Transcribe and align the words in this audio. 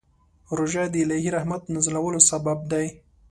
روژه 0.57 0.83
د 0.89 0.95
الهي 1.03 1.29
رحمت 1.37 1.61
نازلولو 1.73 2.19
سبب 2.29 2.59
دی. 2.71 2.87